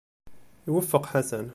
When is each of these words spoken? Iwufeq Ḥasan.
Iwufeq 0.67 1.05
Ḥasan. 1.11 1.47